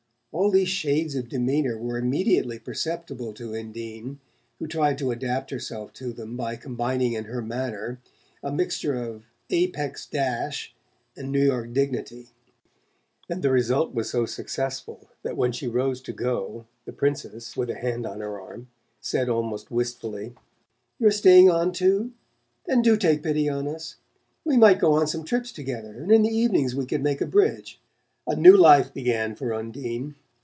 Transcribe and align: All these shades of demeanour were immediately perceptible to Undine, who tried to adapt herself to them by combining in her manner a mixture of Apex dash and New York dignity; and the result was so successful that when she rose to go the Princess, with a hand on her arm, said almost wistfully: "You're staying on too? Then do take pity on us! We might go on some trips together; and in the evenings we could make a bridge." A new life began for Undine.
All 0.33 0.49
these 0.49 0.69
shades 0.69 1.13
of 1.15 1.27
demeanour 1.27 1.77
were 1.77 1.97
immediately 1.97 2.57
perceptible 2.57 3.33
to 3.33 3.53
Undine, 3.53 4.19
who 4.59 4.65
tried 4.67 4.97
to 4.99 5.11
adapt 5.11 5.49
herself 5.51 5.91
to 5.95 6.13
them 6.13 6.37
by 6.37 6.55
combining 6.55 7.11
in 7.11 7.25
her 7.25 7.41
manner 7.41 7.99
a 8.41 8.49
mixture 8.49 8.93
of 8.95 9.25
Apex 9.49 10.05
dash 10.07 10.73
and 11.17 11.33
New 11.33 11.43
York 11.43 11.73
dignity; 11.73 12.27
and 13.27 13.41
the 13.43 13.51
result 13.51 13.93
was 13.93 14.09
so 14.09 14.25
successful 14.25 15.09
that 15.21 15.35
when 15.35 15.51
she 15.51 15.67
rose 15.67 15.99
to 15.99 16.13
go 16.13 16.63
the 16.85 16.93
Princess, 16.93 17.57
with 17.57 17.69
a 17.69 17.75
hand 17.75 18.05
on 18.05 18.21
her 18.21 18.39
arm, 18.39 18.69
said 19.01 19.27
almost 19.27 19.69
wistfully: 19.69 20.33
"You're 20.97 21.11
staying 21.11 21.49
on 21.49 21.73
too? 21.73 22.13
Then 22.67 22.81
do 22.81 22.95
take 22.95 23.21
pity 23.21 23.49
on 23.49 23.67
us! 23.67 23.97
We 24.45 24.55
might 24.55 24.79
go 24.79 24.93
on 24.93 25.07
some 25.07 25.25
trips 25.25 25.51
together; 25.51 26.01
and 26.01 26.09
in 26.09 26.21
the 26.21 26.29
evenings 26.29 26.73
we 26.73 26.85
could 26.85 27.03
make 27.03 27.19
a 27.19 27.25
bridge." 27.27 27.81
A 28.25 28.35
new 28.35 28.55
life 28.55 28.93
began 28.93 29.35
for 29.35 29.53
Undine. 29.53 30.15